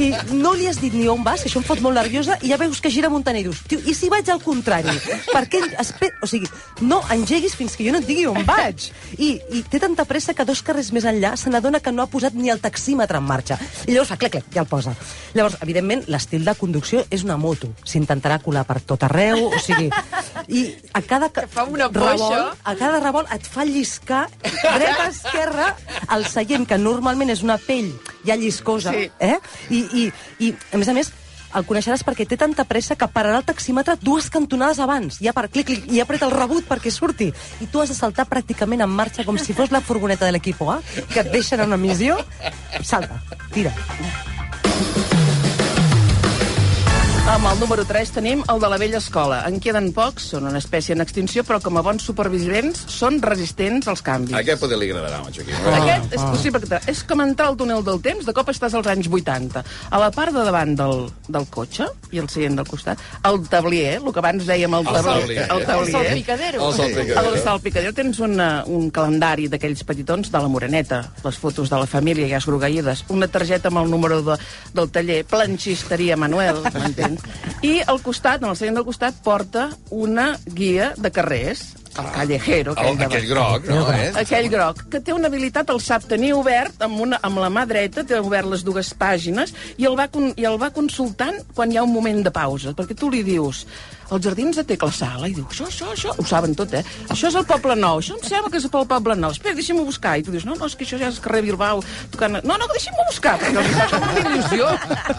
I 0.02 0.10
no 0.34 0.56
li 0.58 0.66
has 0.66 0.82
dit 0.82 0.96
ni 0.98 1.06
on 1.08 1.22
vas, 1.24 1.46
això 1.46 1.62
em 1.62 1.68
fot 1.68 1.84
molt 1.86 1.96
nerviosa, 2.02 2.40
i 2.42 2.50
ja 2.50 2.58
veus 2.58 2.82
que 2.82 2.90
gira 2.90 3.14
muntant 3.14 3.38
i 3.38 3.46
dius, 3.46 3.62
tio, 3.70 3.80
i 3.86 3.94
si 3.94 4.10
vaig 4.10 4.34
al 4.34 4.42
contrari? 4.42 4.98
Perquè 5.30 5.62
ell 5.62 5.78
espera... 5.78 6.18
O 6.26 6.32
sigui, 6.32 6.50
no 6.90 7.04
engeguis 7.14 7.54
fins 7.54 7.78
que 7.78 7.86
jo 7.86 7.94
no 7.94 8.02
et 8.02 8.10
digui 8.10 8.26
on 8.26 8.42
vaig. 8.50 8.90
I, 9.14 9.36
i 9.54 9.62
té 9.70 9.78
tanta 9.84 10.08
pressa 10.10 10.34
que 10.34 10.48
dos 10.50 10.66
carrers 10.66 10.90
més 10.92 11.06
enllà 11.06 11.36
se 11.38 11.54
n'adona 11.54 11.84
que 11.86 11.94
no 11.94 12.02
ha 12.02 12.10
posat 12.10 12.34
ni 12.34 12.50
el 12.50 12.66
taxímetre 12.66 13.22
en 13.22 13.30
marxa. 13.30 13.62
I 13.86 13.94
llavors 13.94 14.10
fa 14.10 14.18
clec, 14.18 14.40
clec, 14.40 14.50
ja 14.58 14.66
el 14.66 14.72
posa. 14.74 14.98
Llavors, 15.38 15.62
evidentment, 15.62 16.08
l'estil 16.10 16.44
de 16.44 16.58
conducció 16.58 17.06
és 17.14 17.27
una 17.28 17.38
moto. 17.38 17.70
S'intentarà 17.86 18.40
colar 18.44 18.64
per 18.68 18.80
tot 18.88 19.04
arreu, 19.08 19.46
o 19.52 19.60
sigui... 19.62 19.90
I 20.48 20.64
a 20.96 21.02
cada... 21.04 21.28
Que 21.36 21.44
fa 21.52 21.66
una 21.68 21.90
boixa. 21.92 22.42
a 22.64 22.74
cada 22.80 23.02
revolt 23.04 23.28
et 23.36 23.46
fa 23.52 23.66
lliscar 23.68 24.26
dreta, 24.42 25.10
esquerra, 25.12 25.74
el 26.16 26.26
seient, 26.32 26.66
que 26.70 26.78
normalment 26.80 27.30
és 27.36 27.44
una 27.44 27.60
pell 27.60 27.92
ja 28.26 28.36
lliscosa, 28.40 28.94
Sí. 28.96 29.10
eh? 29.20 29.38
I, 29.70 29.80
i, 29.92 30.04
I, 30.48 30.54
a 30.72 30.80
més 30.80 30.88
a 30.88 30.96
més, 30.96 31.12
el 31.58 31.64
coneixeràs 31.68 32.04
perquè 32.08 32.26
té 32.28 32.36
tanta 32.40 32.66
pressa 32.68 32.96
que 33.00 33.08
pararà 33.12 33.40
el 33.42 33.46
taxímetre 33.48 33.96
dues 34.04 34.28
cantonades 34.32 34.80
abans, 34.84 35.20
ja 35.24 35.32
per 35.36 35.48
clic, 35.50 35.68
clic, 35.72 35.86
i 35.92 36.02
apreta 36.04 36.28
el 36.28 36.36
rebut 36.36 36.68
perquè 36.70 36.92
surti. 36.94 37.30
I 37.64 37.68
tu 37.72 37.82
has 37.84 37.92
de 37.92 37.96
saltar 37.98 38.28
pràcticament 38.30 38.84
en 38.84 38.92
marxa 38.92 39.26
com 39.28 39.40
si 39.40 39.56
fos 39.58 39.72
la 39.76 39.82
furgoneta 39.84 40.28
de 40.28 40.36
l'equip 40.36 40.62
A, 40.68 40.80
que 41.14 41.22
et 41.24 41.32
deixen 41.34 41.60
en 41.64 41.72
una 41.74 41.80
missió. 41.82 42.20
Salta, 42.84 43.20
tira. 43.56 43.74
Amb 47.28 47.44
el 47.52 47.60
número 47.60 47.84
3 47.84 48.12
tenim 48.16 48.40
el 48.48 48.60
de 48.64 48.68
la 48.72 48.78
vella 48.80 49.02
escola. 49.02 49.42
En 49.50 49.58
queden 49.60 49.90
pocs, 49.94 50.30
són 50.32 50.46
una 50.48 50.62
espècie 50.62 50.96
en 50.96 51.04
extinció, 51.04 51.44
però 51.44 51.58
com 51.62 51.76
a 51.76 51.82
bons 51.84 52.06
supervivents 52.08 52.86
són 52.88 53.18
resistents 53.22 53.90
als 53.92 54.00
canvis. 54.02 54.32
A 54.32 54.40
aquest 54.40 54.62
poder 54.62 54.78
li 54.80 54.88
agradarà, 54.88 55.20
el 55.28 55.36
Joaquim. 55.36 55.58
Ah. 55.68 55.74
Aquest 55.82 56.16
és 56.16 56.24
possible 56.24 56.62
que... 56.64 56.80
És 56.88 57.02
com 57.10 57.20
entrar 57.26 57.50
al 57.52 57.58
túnel 57.60 57.84
del 57.84 58.00
temps, 58.06 58.24
de 58.26 58.34
cop 58.34 58.48
estàs 58.54 58.78
als 58.80 58.88
anys 58.88 59.10
80. 59.12 59.64
A 59.92 60.00
la 60.00 60.08
part 60.16 60.32
de 60.38 60.46
davant 60.48 60.72
del, 60.80 61.04
del 61.28 61.50
cotxe 61.52 61.90
i 62.16 62.22
el 62.24 62.30
seient 62.32 62.56
del 62.56 62.70
costat, 62.72 63.04
el 63.28 63.42
tablier, 63.52 63.98
el 64.00 64.08
que 64.16 64.24
abans 64.24 64.48
dèiem 64.48 64.80
el, 64.80 64.88
El 64.88 65.04
tablier. 65.10 65.50
El 65.52 65.60
El 65.60 65.68
tablier. 65.68 65.98
salpicadero. 65.98 66.64
El 66.70 66.74
salpicadero. 66.80 67.20
Al 67.36 67.40
salpicadero 67.44 67.94
tens 68.00 68.24
una, 68.24 68.50
un 68.72 68.88
calendari 68.90 69.50
d'aquells 69.52 69.84
petitons 69.84 70.32
de 70.32 70.44
la 70.46 70.48
Moreneta, 70.48 71.04
les 71.28 71.44
fotos 71.44 71.68
de 71.70 71.84
la 71.84 71.92
família 71.92 72.32
ja 72.32 72.40
esgrogueïdes, 72.40 73.04
una 73.12 73.28
targeta 73.28 73.68
amb 73.68 73.84
el 73.84 73.92
número 73.92 74.24
de, 74.24 74.40
del 74.74 74.90
taller, 74.96 75.22
planxisteria 75.28 76.16
Manuel, 76.16 76.64
m'entens? 76.72 77.17
I 77.66 77.80
al 77.86 78.02
costat, 78.06 78.44
en 78.44 78.52
el 78.52 78.58
seient 78.60 78.78
del 78.78 78.86
costat, 78.88 79.18
porta 79.26 79.70
una 79.90 80.34
guia 80.46 80.94
de 80.98 81.12
carrers, 81.14 81.64
el 81.98 82.12
callejero. 82.16 82.76
El, 82.78 82.98
de- 82.98 83.06
aquell 83.10 83.28
groc, 83.30 83.68
no? 83.72 83.82
Eh? 83.94 84.12
aquell 84.24 84.50
groc, 84.54 84.84
que 84.92 85.02
té 85.02 85.14
una 85.14 85.28
habilitat, 85.32 85.70
el 85.74 85.82
sap 85.82 86.08
tenir 86.10 86.34
obert 86.38 86.82
amb, 86.86 87.00
una, 87.08 87.20
amb 87.24 87.42
la 87.44 87.50
mà 87.54 87.66
dreta, 87.70 88.04
té 88.08 88.20
obert 88.20 88.48
les 88.52 88.64
dues 88.68 88.94
pàgines, 88.98 89.54
i 89.78 89.86
el, 89.90 89.98
va, 90.00 90.08
i 90.36 90.46
el 90.48 90.58
va 90.62 90.72
consultant 90.76 91.42
quan 91.56 91.72
hi 91.72 91.78
ha 91.78 91.84
un 91.88 91.94
moment 91.94 92.24
de 92.26 92.32
pausa, 92.34 92.74
perquè 92.78 92.96
tu 92.98 93.10
li 93.14 93.24
dius 93.28 93.66
els 94.08 94.24
jardins 94.24 94.56
de 94.56 94.64
Tecla 94.64 94.88
Sala, 94.96 95.28
i 95.28 95.34
diu, 95.36 95.44
això, 95.52 95.66
això, 95.68 95.90
això, 95.92 96.14
ho 96.16 96.24
saben 96.24 96.54
tot, 96.56 96.72
eh? 96.80 96.84
Això 97.12 97.28
és 97.28 97.36
el 97.36 97.44
Poble 97.50 97.76
Nou, 97.76 98.00
això 98.00 98.16
em 98.16 98.22
sembla 98.24 98.52
que 98.54 98.62
és 98.62 98.64
el 98.64 98.72
Poble 98.72 99.18
Nou. 99.20 99.34
Espera, 99.36 99.58
deixa'm-ho 99.58 99.84
buscar. 99.84 100.14
I 100.16 100.24
tu 100.24 100.32
dius, 100.32 100.46
no, 100.48 100.56
no, 100.56 100.70
és 100.70 100.78
que 100.80 100.86
això 100.88 100.96
ja 101.02 101.10
és 101.12 101.20
carrer 101.20 101.42
Bilbao. 101.44 101.82
Tocant... 102.14 102.38
No, 102.48 102.56
no, 102.56 102.70
deixa'm-ho 102.72 103.04
buscar, 103.10 103.36
perquè 103.42 103.60
els 103.60 103.92
fa 103.92 104.00
una 104.00 104.22
il·lusió 104.24 104.70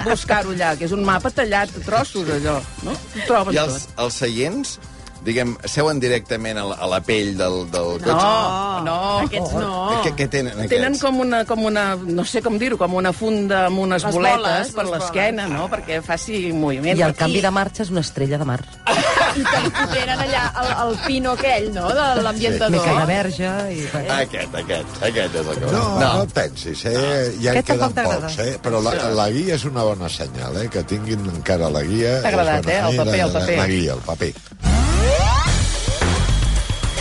buscar-ho 0.07 0.55
allà, 0.57 0.71
que 0.81 0.89
és 0.89 0.95
un 0.97 1.05
mapa 1.05 1.29
tallat 1.37 1.69
a 1.77 1.83
trossos, 1.85 2.33
allò, 2.39 2.57
no? 2.87 2.97
Ho 2.97 3.27
trobes 3.29 3.59
I 3.59 3.61
els, 3.67 3.85
tot. 3.91 4.01
els 4.07 4.19
seients 4.25 4.79
diguem, 5.25 5.55
seuen 5.69 6.01
directament 6.03 6.59
a 6.61 6.65
la, 6.71 6.77
a 6.79 6.89
la 6.91 7.01
pell 7.05 7.35
del, 7.39 7.61
del 7.73 7.99
cotxe? 8.03 8.15
No, 8.15 8.85
no. 8.87 8.99
Aquests 9.25 9.55
no. 9.59 9.73
Què, 10.05 10.13
què 10.19 10.29
tenen 10.33 10.55
aquests? 10.55 10.75
Tenen 10.75 10.99
com 11.03 11.21
una, 11.25 11.43
com 11.49 11.65
una, 11.69 11.85
no 11.97 12.25
sé 12.29 12.43
com 12.45 12.59
dir-ho, 12.61 12.79
com 12.81 12.95
una 12.99 13.13
funda 13.17 13.65
amb 13.69 13.83
unes 13.85 14.07
Les 14.07 14.15
boletes 14.15 14.41
boles, 14.43 14.73
per 14.77 14.87
les 14.89 14.95
l'esquena, 14.97 15.49
no?, 15.51 15.67
perquè 15.73 16.01
faci 16.05 16.49
moviment. 16.55 16.99
I 16.99 17.07
el 17.09 17.17
canvi 17.19 17.43
de 17.45 17.53
marxa 17.55 17.85
és 17.87 17.93
una 17.95 18.05
estrella 18.07 18.41
de 18.41 18.49
mar. 18.49 18.61
I 19.39 19.45
que 19.45 19.87
tenen 19.93 20.23
allà 20.25 20.45
el, 20.63 20.71
el 20.87 20.95
pino 21.05 21.35
aquell, 21.37 21.69
no?, 21.75 21.89
de 21.95 22.09
l'ambientador. 22.25 22.75
Mica 22.79 22.97
de 23.01 23.07
verge 23.13 23.53
i... 23.75 23.85
Aquest, 24.19 24.57
aquest, 24.63 24.99
aquest 25.11 25.39
és 25.43 25.53
el 25.55 25.61
que... 25.61 25.73
No, 25.75 25.85
no, 25.99 26.13
no 26.21 26.25
et 26.27 26.35
pensis, 26.37 26.85
eh? 26.89 26.97
Ja 27.43 27.55
en 27.55 27.61
Aquest 27.61 27.73
tampoc 27.75 27.95
queden 27.99 28.27
pocs, 28.27 28.41
eh? 28.47 28.57
Però 28.65 28.83
la, 28.85 28.97
la 29.19 29.29
guia 29.35 29.59
és 29.59 29.69
una 29.69 29.87
bona 29.87 30.11
senyal, 30.13 30.59
eh? 30.63 30.67
Que 30.73 30.85
tinguin 30.89 31.29
encara 31.37 31.71
la 31.75 31.85
guia... 31.87 32.19
T'ha 32.25 32.35
agradat, 32.35 32.73
eh? 32.73 32.83
El 32.89 33.01
paper, 33.03 33.23
el 33.29 33.39
paper. 33.39 33.63
La 33.63 33.71
guia, 33.75 33.97
el 33.99 34.05
paper. 34.09 34.78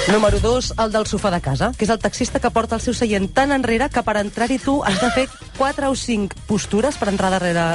Número 0.07 0.39
2, 0.39 0.75
el 0.79 0.91
del 0.93 1.03
sofà 1.03 1.27
de 1.33 1.41
casa, 1.43 1.67
que 1.75 1.83
és 1.83 1.89
el 1.91 1.99
taxista 1.99 2.39
que 2.39 2.47
porta 2.55 2.77
el 2.77 2.81
seu 2.81 2.93
seient 2.95 3.25
tan 3.35 3.51
enrere 3.51 3.89
que 3.91 3.99
per 4.07 4.13
entrar-hi 4.21 4.55
tu 4.63 4.77
has 4.87 5.01
de 5.01 5.09
fer 5.11 5.25
4 5.57 5.89
o 5.91 5.97
5 5.99 6.45
postures 6.47 6.95
per 6.95 7.09
entrar 7.11 7.27
darrere 7.33 7.65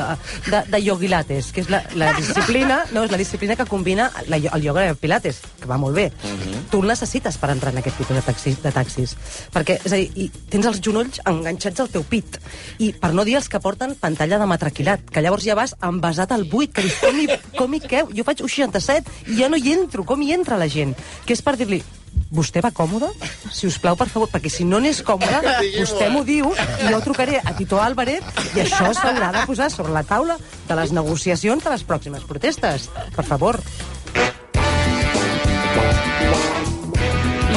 de, 0.47 0.63
de 0.73 0.81
yogilates, 0.81 1.51
que 1.53 1.61
és 1.61 1.69
la, 1.69 1.83
la 1.93 2.15
disciplina, 2.17 2.79
no, 2.97 3.05
és 3.05 3.13
la 3.13 3.21
disciplina 3.21 3.57
que 3.61 3.69
combina 3.69 4.09
la, 4.33 4.41
el 4.41 4.65
yoga 4.65 4.87
i 4.87 4.95
el 4.95 4.97
pilates, 4.97 5.43
que 5.61 5.69
va 5.69 5.77
molt 5.77 6.01
bé. 6.01 6.09
Tu 6.73 6.81
el 6.81 6.89
necessites 6.89 7.37
per 7.37 7.53
entrar 7.53 7.75
en 7.77 7.83
aquest 7.83 8.01
tipus 8.01 8.17
de, 8.17 8.25
taxi, 8.25 8.57
de 8.65 8.73
taxis. 8.73 9.17
Perquè, 9.53 9.83
és 9.85 9.93
a 9.93 10.01
dir, 10.01 10.09
i 10.17 10.49
tens 10.49 10.73
els 10.73 10.81
genolls 10.81 11.21
enganxats 11.29 11.85
al 11.85 11.93
teu 11.93 12.09
pit. 12.09 12.41
I 12.81 12.95
per 12.97 13.13
no 13.13 13.29
dir 13.29 13.37
els 13.43 13.53
que 13.53 13.61
porten 13.61 13.93
pantalla 14.01 14.41
de 14.41 14.49
matraquilat, 14.49 15.05
que 15.05 15.21
llavors 15.21 15.45
ja 15.45 15.59
vas 15.59 15.77
envasat 15.85 16.33
al 16.33 16.49
buit, 16.49 16.73
que 16.73 16.89
dius, 16.89 16.97
com 17.05 17.21
hi, 17.21 17.29
com 17.59 17.77
hi 17.77 17.85
queu? 17.85 18.15
Jo 18.17 18.25
faig 18.25 18.41
un 18.41 18.57
67 18.57 19.35
i 19.35 19.43
ja 19.45 19.53
no 19.53 19.61
hi 19.61 19.77
entro, 19.77 20.09
com 20.09 20.25
hi 20.25 20.33
entra 20.33 20.57
la 20.57 20.73
gent? 20.73 20.97
Que 21.27 21.37
és 21.37 21.45
per 21.45 21.61
dir-li, 21.61 21.83
vostè 22.33 22.63
va 22.65 22.73
còmode? 22.75 23.11
Si 23.53 23.69
us 23.69 23.79
plau, 23.83 23.97
per 23.99 24.09
favor, 24.09 24.31
perquè 24.33 24.51
si 24.53 24.65
no 24.65 24.81
n'és 24.81 25.03
còmode, 25.07 25.41
vostè 25.77 26.09
m'ho 26.13 26.25
diu 26.25 26.53
i 26.53 26.91
jo 26.91 27.01
trucaré 27.05 27.41
a 27.43 27.55
Tito 27.57 27.81
Álvarez 27.83 28.25
i 28.57 28.65
això 28.65 28.93
s'haurà 28.97 29.33
de 29.37 29.47
posar 29.49 29.71
sobre 29.73 29.93
la 29.93 30.05
taula 30.09 30.39
de 30.69 30.79
les 30.79 30.93
negociacions 30.97 31.65
de 31.65 31.75
les 31.75 31.85
pròximes 31.89 32.25
protestes. 32.29 32.89
Per 33.17 33.27
favor. 33.29 33.61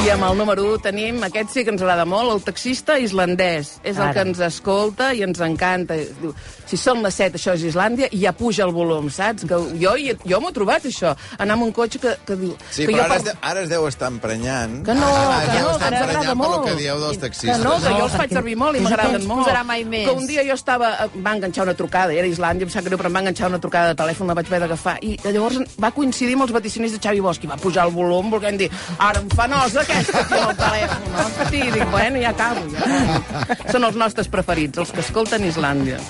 I 0.06 0.10
amb 0.14 0.22
el 0.22 0.36
número 0.38 0.62
1 0.70 0.78
tenim, 0.84 1.16
aquest 1.26 1.50
sí 1.50 1.62
que 1.66 1.72
ens 1.74 1.80
agrada 1.82 2.04
molt, 2.06 2.30
el 2.30 2.42
taxista 2.46 2.94
islandès. 3.02 3.72
És 3.82 3.96
el 3.96 4.04
Ara. 4.04 4.12
que 4.14 4.20
ens 4.28 4.38
escolta 4.46 5.08
i 5.18 5.24
ens 5.26 5.40
encanta. 5.42 5.96
Diu, 6.20 6.30
si 6.66 6.76
són 6.78 7.00
les 7.02 7.16
7, 7.18 7.34
això 7.40 7.54
és 7.56 7.64
Islàndia, 7.72 8.06
i 8.14 8.20
ja 8.22 8.30
puja 8.32 8.62
el 8.68 8.70
volum, 8.74 9.08
saps? 9.10 9.42
Que 9.50 9.58
jo 9.80 9.94
jo 9.98 10.38
m'ho 10.40 10.52
he 10.52 10.54
trobat, 10.54 10.84
això. 10.86 11.16
Anar 11.42 11.56
amb 11.56 11.64
un 11.66 11.72
cotxe 11.74 11.98
que, 11.98 12.12
que 12.28 12.36
diu... 12.38 12.52
Sí, 12.70 12.86
que 12.86 12.92
però 12.92 13.00
jo 13.00 13.02
ara 13.02 13.08
per- 13.08 13.16
es, 13.18 13.24
de, 13.24 13.34
ara 13.50 13.64
es 13.64 13.68
deu 13.72 13.86
estar 13.88 14.12
emprenyant. 14.12 14.76
Que 14.86 14.94
no, 14.94 15.08
ah, 15.10 15.40
que 15.50 15.58
no, 15.64 15.72
que 15.78 15.88
ens 15.90 16.02
agrada 16.06 16.34
molt. 16.38 16.64
que 16.68 16.76
dieu 16.84 17.00
dels 17.02 17.16
Que 17.18 17.22
taxistes. 17.26 17.58
no, 17.64 17.74
que 17.82 17.90
No, 17.90 17.98
jo 17.98 18.04
els 18.06 18.16
faig 18.20 18.30
servir 18.38 18.56
molt 18.56 18.76
i 18.78 18.84
m'agraden 18.86 19.26
molt. 19.26 19.50
mai 19.66 19.82
més. 19.84 20.06
Que 20.06 20.14
un 20.14 20.26
dia 20.30 20.44
jo 20.46 20.54
estava... 20.54 20.92
Va 21.16 21.34
enganxar 21.34 21.64
una 21.66 21.74
trucada, 21.74 22.12
era 22.14 22.28
Islàndia, 22.30 22.62
em 22.62 22.70
sap 22.70 22.84
greu, 22.86 22.96
però 22.96 23.10
em 23.10 23.14
va 23.18 23.24
enganxar 23.26 23.48
una 23.50 23.58
trucada 23.58 23.90
de 23.90 23.98
telèfon, 24.04 24.28
la 24.30 24.34
vaig 24.38 24.46
haver 24.46 24.60
d'agafar. 24.68 24.98
I 25.02 25.18
llavors 25.24 25.58
va 25.82 25.90
coincidir 25.90 26.34
amb 26.38 26.46
els 26.46 26.52
vaticinis 26.54 26.92
de 26.94 27.02
Xavi 27.02 27.18
Bosch 27.26 27.42
i 27.42 27.50
va 27.50 27.56
pujar 27.58 27.88
el 27.88 27.92
volum 27.98 28.30
volent 28.30 28.56
dir 28.62 28.70
ara 28.98 29.18
em 29.18 29.28
fa 29.34 29.48
nosa 29.50 29.80
aquesta 29.80 29.96
aquí 30.12 30.38
al 30.40 30.54
telèfon, 30.58 31.08
no? 31.14 31.26
Sí, 31.50 31.62
dic, 31.74 31.86
bueno, 31.90 32.22
ja 32.22 32.32
acabo, 32.34 32.62
ja. 32.74 33.58
Són 33.72 33.88
els 33.88 33.98
nostres 33.98 34.30
preferits, 34.32 34.78
els 34.82 34.94
que 34.94 35.04
escolten 35.04 35.46
Islàndia. 35.48 36.00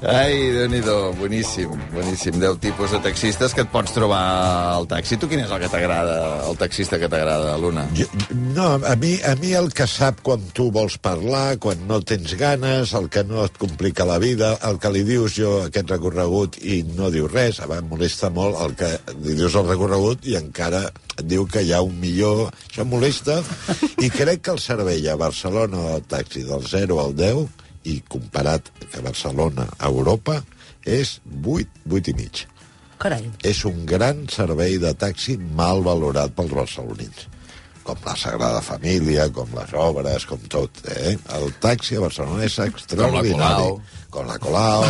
Ai, 0.00 0.32
déu 0.54 0.68
nhi 0.72 0.80
boníssim, 1.18 1.72
boníssim. 1.92 2.38
Deu 2.40 2.54
tipus 2.56 2.94
de 2.94 3.00
taxistes 3.04 3.52
que 3.52 3.60
et 3.60 3.68
pots 3.68 3.92
trobar 3.92 4.20
al 4.72 4.86
taxi. 4.88 5.18
Tu 5.20 5.28
quin 5.28 5.42
és 5.44 5.50
el 5.52 5.60
que 5.60 5.68
t'agrada, 5.68 6.14
el 6.48 6.56
taxista 6.56 6.96
que 6.98 7.08
t'agrada, 7.08 7.58
Luna? 7.60 7.84
No, 8.56 8.80
a 8.80 8.96
mi, 8.96 9.18
a 9.20 9.34
mi 9.36 9.52
el 9.52 9.68
que 9.76 9.84
sap 9.84 10.22
quan 10.24 10.40
tu 10.56 10.70
vols 10.72 10.96
parlar, 10.96 11.58
quan 11.60 11.84
no 11.84 12.00
tens 12.00 12.32
ganes, 12.40 12.94
el 12.96 13.10
que 13.12 13.26
no 13.28 13.44
et 13.44 13.60
complica 13.60 14.08
la 14.08 14.16
vida, 14.18 14.54
el 14.64 14.80
que 14.80 14.94
li 14.94 15.04
dius 15.04 15.36
jo 15.36 15.52
aquest 15.66 15.92
recorregut 15.92 16.56
i 16.64 16.80
no 16.96 17.12
diu 17.12 17.28
res, 17.28 17.60
a 17.60 17.68
em 17.68 17.92
molesta 17.92 18.32
molt 18.32 18.56
el 18.64 18.76
que 18.80 18.94
li 19.20 19.36
dius 19.36 19.60
el 19.60 19.68
recorregut 19.68 20.24
i 20.24 20.40
encara 20.40 20.86
et 21.18 21.26
diu 21.28 21.44
que 21.44 21.60
hi 21.60 21.74
ha 21.76 21.84
un 21.84 22.00
millor... 22.00 22.48
Això 22.70 22.86
molesta 22.88 23.42
i 24.00 24.08
crec 24.08 24.46
que 24.46 24.54
el 24.56 24.60
servei 24.62 25.04
a 25.10 25.20
Barcelona 25.20 25.90
del 25.90 26.06
taxi 26.08 26.46
del 26.46 26.64
0 26.64 27.00
al 27.02 27.18
10 27.18 27.60
i 27.88 28.00
comparat 28.08 28.70
a 28.96 29.02
Barcelona 29.04 29.66
a 29.78 29.88
Europa 29.88 30.40
és 30.84 31.18
8, 31.44 31.84
8 31.90 32.12
i 32.12 32.16
mig 32.16 32.46
Carai. 33.00 33.30
és 33.42 33.64
un 33.64 33.84
gran 33.88 34.26
servei 34.28 34.78
de 34.78 34.92
taxi 34.94 35.36
mal 35.56 35.82
valorat 35.82 36.34
pels 36.36 36.52
barcelonins. 36.52 37.28
Com 37.82 37.96
la 38.04 38.14
Sagrada 38.16 38.60
Família, 38.60 39.30
com 39.32 39.48
les 39.56 39.72
obres, 39.72 40.26
com 40.28 40.42
tot. 40.52 40.82
Eh? 40.84 41.16
El 41.38 41.48
taxi 41.64 41.96
a 41.96 42.04
Barcelona 42.04 42.44
és 42.44 42.58
extraordinari. 42.60 43.72
Com 44.10 44.26
la 44.26 44.38
Colau, 44.42 44.84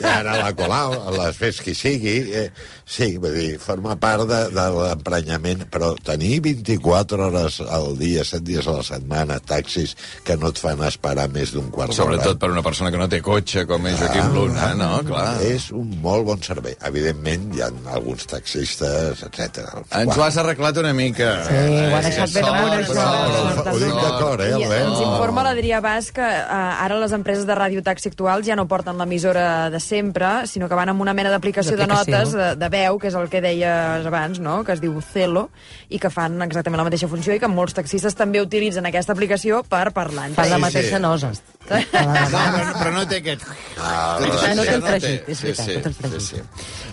i 0.00 0.06
ara 0.08 0.38
la 0.40 0.52
Colau, 0.56 0.94
les 1.18 1.36
fes 1.36 1.60
qui 1.64 1.74
sigui. 1.76 2.16
Eh? 2.32 2.48
Sí, 2.84 3.14
vull 3.20 3.34
dir, 3.36 3.58
forma 3.60 3.96
part 4.00 4.26
de, 4.28 4.40
de 4.54 4.64
l'emprenyament, 4.74 5.66
però 5.72 5.92
tenir 6.04 6.38
24 6.44 7.28
hores 7.28 7.60
al 7.64 7.94
dia, 8.00 8.24
7 8.24 8.44
dies 8.44 8.68
a 8.68 8.76
la 8.78 8.84
setmana, 8.86 9.38
taxis 9.44 9.94
que 10.24 10.36
no 10.40 10.50
et 10.52 10.60
fan 10.60 10.82
esperar 10.88 11.26
més 11.32 11.54
d'un 11.54 11.70
quart 11.72 11.92
d'hora. 11.92 12.00
Sobretot 12.00 12.40
per 12.40 12.50
una 12.52 12.64
persona 12.64 12.92
que 12.92 13.00
no 13.00 13.08
té 13.10 13.20
cotxe, 13.24 13.64
com 13.68 13.88
és 13.90 13.98
Joaquim 14.00 14.32
Luna, 14.36 14.70
no? 14.80 14.90
Clar. 15.08 15.26
És 15.48 15.70
un 15.76 15.92
molt 16.04 16.28
bon 16.28 16.42
servei. 16.44 16.76
Evidentment, 16.88 17.50
hi 17.56 17.64
ha 17.64 17.70
alguns 17.96 18.28
taxistes, 18.30 19.24
etc. 19.28 19.64
Ens 20.00 20.16
ho 20.16 20.24
has 20.24 20.40
arreglat 20.40 20.80
una 20.82 20.92
mica. 20.96 21.30
Sí, 21.48 21.60
ho 21.60 21.98
ha 21.98 22.02
deixat 22.04 22.36
ben 22.36 22.50
amunt, 22.50 22.76
això. 22.80 23.08
Ho 23.74 23.78
dic 23.80 23.94
d'acord, 23.94 24.44
eh, 24.44 24.52
Albert? 24.58 24.84
ens 24.84 25.00
informa 25.04 25.44
l'Adrià 25.46 25.80
Bas 25.84 26.10
que 26.14 26.24
uh, 26.24 26.84
ara 26.84 26.98
les 27.00 27.14
empreses 27.16 27.46
de 27.48 27.56
radiotaxi 27.58 28.10
actuals 28.10 28.46
ja 28.48 28.53
no 28.56 28.66
porten 28.70 28.98
l'emissora 29.00 29.70
de 29.70 29.80
sempre, 29.80 30.46
sinó 30.50 30.68
que 30.68 30.78
van 30.78 30.92
amb 30.92 31.02
una 31.04 31.14
mena 31.16 31.32
d'aplicació 31.32 31.76
de 31.78 31.86
notes 31.90 32.34
de, 32.34 32.48
de 32.60 32.68
veu, 32.72 32.98
que 33.02 33.10
és 33.10 33.18
el 33.18 33.28
que 33.32 33.42
deies 33.44 34.06
abans, 34.06 34.40
no? 34.42 34.60
que 34.64 34.74
es 34.76 34.82
diu 34.82 34.96
Celo, 35.04 35.48
i 35.88 36.00
que 36.02 36.10
fan 36.12 36.40
exactament 36.46 36.82
la 36.82 36.88
mateixa 36.88 37.10
funció 37.10 37.34
i 37.34 37.42
que 37.42 37.50
molts 37.50 37.76
taxistes 37.76 38.16
també 38.18 38.42
utilitzen 38.42 38.86
aquesta 38.90 39.14
aplicació 39.16 39.62
per 39.68 39.90
parlar 39.96 40.30
Fan 40.34 40.50
la 40.50 40.60
mateixa 40.62 40.98
sí. 40.98 41.02
nosa. 41.02 41.32
No, 41.64 41.78
però, 41.90 42.40
però 42.76 42.90
no 42.92 43.04
té 43.08 43.22
aquest... 43.22 43.46
Ah, 43.80 44.18
no 44.20 44.66
té 44.66 44.74
el 44.74 44.84
fregit, 44.84 45.30
és 45.32 45.44
veritat, 45.46 45.64
sí, 45.64 45.78
no 45.78 45.84
té 45.84 45.90
el 45.90 45.94
sí, 45.94 46.02
fregit. 46.02 46.26
sí, 46.26 46.42
sí. 46.42 46.90